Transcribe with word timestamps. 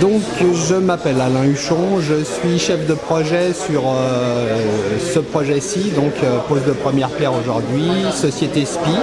Donc 0.00 0.22
je 0.40 0.74
m'appelle 0.74 1.20
Alain 1.20 1.44
Huchon, 1.44 2.00
je 2.00 2.24
suis 2.24 2.58
chef 2.58 2.86
de 2.86 2.94
projet 2.94 3.52
sur 3.52 3.82
euh, 3.86 4.58
ce 5.12 5.18
projet-ci, 5.18 5.90
donc 5.90 6.12
euh, 6.22 6.38
pose 6.48 6.64
de 6.64 6.72
première 6.72 7.10
pierre 7.10 7.32
aujourd'hui, 7.34 7.90
société 8.12 8.64
SPI. 8.64 8.96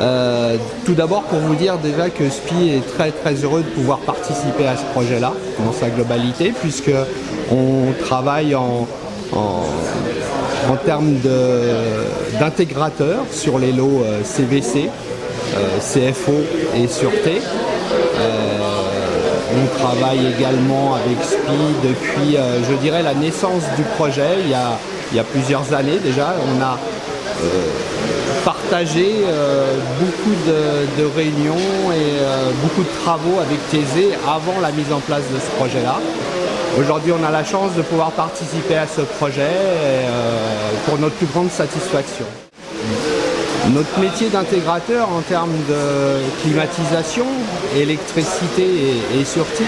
Euh, 0.00 0.56
tout 0.84 0.94
d'abord 0.94 1.22
pour 1.24 1.38
vous 1.40 1.54
dire 1.54 1.78
déjà 1.78 2.08
que 2.08 2.28
SPI 2.28 2.70
est 2.70 2.86
très 2.96 3.10
très 3.10 3.34
heureux 3.34 3.62
de 3.62 3.68
pouvoir 3.68 3.98
participer 3.98 4.66
à 4.66 4.76
ce 4.76 4.84
projet-là 4.92 5.32
dans 5.64 5.72
sa 5.72 5.90
globalité 5.90 6.52
puisque 6.58 6.92
on 7.52 7.92
travaille 8.02 8.54
en, 8.54 8.88
en, 9.32 10.76
termes 10.86 11.16
d'intégrateurs 12.38 13.24
sur 13.30 13.58
les 13.58 13.72
lots 13.72 14.02
CVC, 14.24 14.88
CFO 15.80 16.32
et 16.74 16.86
sûreté. 16.88 17.40
On 19.52 19.78
travaille 19.78 20.26
également 20.26 20.94
avec 20.94 21.22
SPI 21.24 21.88
depuis, 21.88 22.36
euh, 22.36 22.60
je 22.68 22.74
dirais, 22.76 23.02
la 23.02 23.14
naissance 23.14 23.62
du 23.76 23.82
projet, 23.96 24.38
il 24.44 24.50
y 24.50 24.54
a, 24.54 25.24
plusieurs 25.24 25.72
années 25.74 25.98
déjà. 25.98 26.34
On 26.46 26.62
a 26.62 26.78
euh, 27.42 27.46
partagé 28.44 29.24
euh, 29.26 29.74
beaucoup 29.98 30.36
de, 30.46 31.04
réunions 31.16 31.92
et 31.92 32.20
beaucoup 32.62 32.82
de 32.82 33.02
travaux 33.02 33.40
avec 33.40 33.58
Thésée 33.70 34.10
avant 34.26 34.60
la 34.60 34.70
mise 34.70 34.92
en 34.92 35.00
place 35.00 35.24
de 35.32 35.38
ce 35.38 35.50
projet-là. 35.56 35.96
Aujourd'hui, 36.78 37.12
on 37.12 37.26
a 37.26 37.30
la 37.32 37.44
chance 37.44 37.74
de 37.76 37.82
pouvoir 37.82 38.12
participer 38.12 38.76
à 38.76 38.86
ce 38.86 39.00
projet 39.00 39.50
pour 40.86 40.98
notre 40.98 41.16
plus 41.16 41.26
grande 41.26 41.50
satisfaction. 41.50 42.26
Notre 43.68 44.00
métier 44.00 44.30
d'intégrateur 44.30 45.08
en 45.12 45.20
termes 45.20 45.56
de 45.68 46.42
climatisation, 46.42 47.26
électricité 47.76 48.64
et, 49.14 49.24
sûreté 49.24 49.64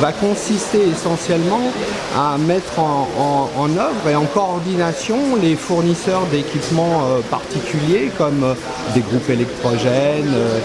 va 0.00 0.12
consister 0.12 0.78
essentiellement 0.88 1.60
à 2.16 2.38
mettre 2.38 2.78
en, 2.78 3.68
œuvre 3.76 4.08
et 4.08 4.14
en 4.14 4.24
coordination 4.24 5.16
les 5.42 5.56
fournisseurs 5.56 6.22
d'équipements 6.30 7.02
euh, 7.04 7.20
particuliers 7.28 8.10
comme 8.16 8.44
euh, 8.44 8.54
des 8.94 9.00
groupes 9.00 9.28
électrogènes, 9.28 10.32
euh, 10.32 10.60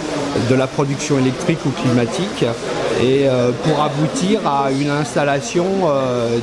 de 0.49 0.55
la 0.55 0.67
production 0.67 1.17
électrique 1.17 1.59
ou 1.65 1.69
climatique 1.71 2.45
et 3.01 3.27
pour 3.63 3.81
aboutir 3.81 4.41
à 4.45 4.71
une 4.71 4.89
installation 4.89 5.65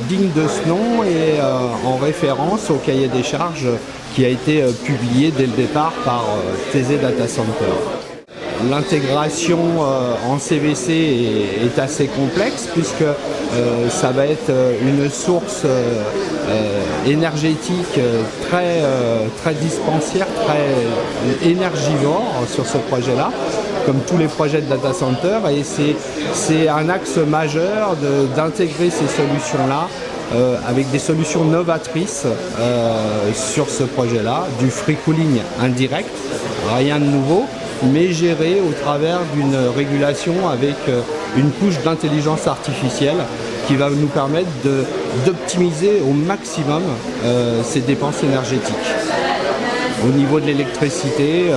digne 0.09 0.29
de 0.35 0.47
ce 0.47 0.67
nom 0.67 1.03
et 1.03 1.39
en 1.85 1.97
référence 1.97 2.69
au 2.69 2.75
cahier 2.75 3.07
des 3.07 3.23
charges 3.23 3.67
qui 4.17 4.25
a 4.25 4.29
été 4.29 4.63
euh, 4.63 4.71
publié 4.71 5.29
dès 5.29 5.45
le 5.45 5.51
départ 5.51 5.93
par 6.03 6.25
euh, 6.25 6.73
TZ 6.73 6.99
Data 6.99 7.27
Center. 7.27 7.71
L'intégration 8.67 9.59
euh, 9.59 10.15
en 10.27 10.39
CVC 10.39 10.91
est, 11.63 11.77
assez 11.77 12.07
complexe 12.07 12.67
puisque 12.73 13.05
ça 13.89 14.09
va 14.09 14.25
être 14.25 14.51
une 14.81 15.07
source 15.11 15.63
énergétique 17.05 17.99
très, 18.49 18.81
très 19.43 19.53
dispensière, 19.53 20.25
très 20.45 21.47
énergivore 21.47 22.43
sur 22.51 22.65
ce 22.65 22.79
projet-là 22.79 23.29
comme 23.87 24.01
tous 24.05 24.17
les 24.17 24.27
projets 24.27 24.59
de 24.59 24.67
data 24.67 24.91
center 24.91 25.39
et 25.49 25.63
c'est 25.63 26.67
un 26.67 26.89
axe 26.89 27.15
majeur 27.15 27.95
d'intégrer 28.35 28.89
ces 28.89 29.07
solutions-là 29.07 29.87
euh, 30.35 30.57
avec 30.67 30.91
des 30.91 30.99
solutions 30.99 31.45
novatrices 31.45 32.25
euh, 32.59 33.31
sur 33.33 33.69
ce 33.69 33.83
projet-là, 33.83 34.45
du 34.59 34.69
free 34.69 34.97
cooling 35.05 35.39
indirect, 35.61 36.09
rien 36.75 36.99
de 36.99 37.05
nouveau, 37.05 37.45
mais 37.93 38.11
géré 38.11 38.57
au 38.59 38.73
travers 38.73 39.19
d'une 39.33 39.55
régulation 39.73 40.49
avec 40.49 40.75
euh, 40.89 40.99
une 41.37 41.51
couche 41.51 41.81
d'intelligence 41.81 42.45
artificielle 42.45 43.23
qui 43.69 43.77
va 43.77 43.89
nous 43.89 44.07
permettre 44.07 44.49
d'optimiser 45.25 46.01
au 46.01 46.11
maximum 46.13 46.81
ces 47.63 47.81
dépenses 47.81 48.23
énergétiques. 48.23 48.73
Au 50.07 50.11
niveau 50.11 50.39
de 50.39 50.45
l'électricité, 50.45 51.51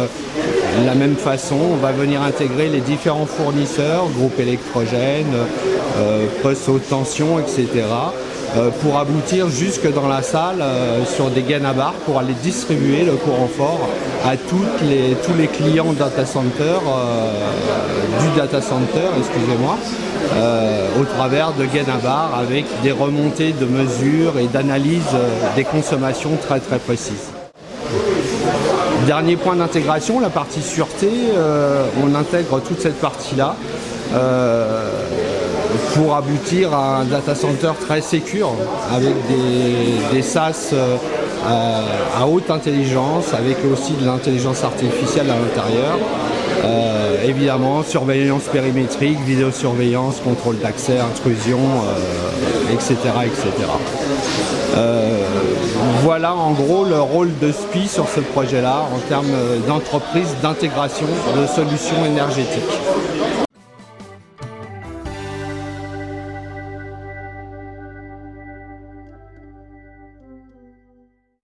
de 0.78 0.86
la 0.86 0.94
même 0.94 1.16
façon, 1.16 1.56
on 1.72 1.76
va 1.76 1.92
venir 1.92 2.22
intégrer 2.22 2.68
les 2.68 2.80
différents 2.80 3.26
fournisseurs, 3.26 4.08
groupes 4.16 4.38
électrogènes, 4.38 5.34
postes 6.42 6.68
haute 6.68 6.88
tension, 6.88 7.38
etc. 7.38 7.84
Euh, 8.56 8.70
pour 8.82 8.98
aboutir 8.98 9.48
jusque 9.48 9.92
dans 9.92 10.08
la 10.08 10.22
salle 10.22 10.60
euh, 10.60 11.04
sur 11.04 11.30
des 11.30 11.42
gaines 11.42 11.64
à 11.64 11.72
barre 11.72 11.94
pour 12.04 12.18
aller 12.18 12.34
distribuer 12.42 13.04
le 13.04 13.12
courant 13.12 13.46
fort 13.46 13.88
à 14.26 14.36
tous 14.36 14.64
les 15.38 15.46
clients 15.46 15.92
data 15.92 16.26
center, 16.26 16.64
euh, 16.64 17.30
du 18.20 18.36
data 18.36 18.60
center, 18.60 19.06
excusez-moi, 19.18 19.78
au 21.00 21.04
travers 21.04 21.52
de 21.52 21.64
gaines 21.64 21.90
à 21.90 21.98
barre 21.98 22.38
avec 22.40 22.64
des 22.82 22.92
remontées 22.92 23.52
de 23.52 23.66
mesures 23.66 24.38
et 24.38 24.46
d'analyse 24.46 25.16
des 25.54 25.64
consommations 25.64 26.36
très 26.36 26.58
très 26.58 26.78
précises. 26.78 27.39
Dernier 29.06 29.36
point 29.36 29.56
d'intégration, 29.56 30.20
la 30.20 30.30
partie 30.30 30.62
sûreté, 30.62 31.10
on 32.02 32.14
intègre 32.14 32.60
toute 32.60 32.80
cette 32.80 33.00
partie-là 33.00 33.56
pour 35.94 36.14
aboutir 36.14 36.74
à 36.74 36.98
un 36.98 37.04
data 37.04 37.34
center 37.34 37.72
très 37.80 38.00
sécure 38.00 38.52
avec 38.92 39.14
des, 40.12 40.22
SAS 40.22 40.70
euh, 40.72 40.96
à 42.18 42.26
haute 42.26 42.50
intelligence, 42.50 43.32
avec 43.34 43.58
aussi 43.72 43.92
de 43.94 44.04
l'intelligence 44.04 44.62
artificielle 44.64 45.28
à 45.30 45.34
l'intérieur. 45.34 45.98
Euh, 47.10 47.28
évidemment, 47.28 47.82
surveillance 47.82 48.44
périmétrique, 48.44 49.18
vidéosurveillance, 49.20 50.20
contrôle 50.20 50.58
d'accès, 50.58 50.98
intrusion, 50.98 51.58
etc. 52.72 52.96
Euh, 53.06 53.24
etc. 53.24 53.50
voilà 56.02 56.34
en 56.34 56.52
gros 56.52 56.84
le 56.84 57.00
rôle 57.00 57.30
de 57.40 57.52
SPI 57.52 57.88
sur 57.88 58.08
ce 58.08 58.20
projet-là 58.20 58.84
en 58.94 58.98
termes 59.08 59.34
d'entreprise 59.66 60.34
d'intégration 60.42 61.06
de 61.36 61.46
solutions 61.46 62.04
énergétiques. 62.06 62.78